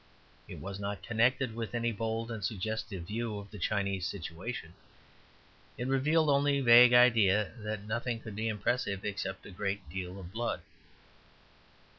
It 0.47 0.57
was 0.59 0.79
not 0.79 1.03
connected 1.03 1.53
with 1.53 1.75
any 1.75 1.91
bold 1.91 2.31
and 2.31 2.43
suggestive 2.43 3.03
view 3.03 3.37
of 3.37 3.51
the 3.51 3.59
Chinese 3.59 4.07
situation. 4.07 4.73
It 5.77 5.85
revealed 5.87 6.27
only 6.31 6.57
a 6.57 6.63
vague 6.63 6.91
idea 6.93 7.53
that 7.59 7.83
nothing 7.83 8.19
could 8.19 8.35
be 8.35 8.47
impressive 8.47 9.05
except 9.05 9.45
a 9.45 9.51
great 9.51 9.87
deal 9.91 10.19
of 10.19 10.31
blood. 10.33 10.61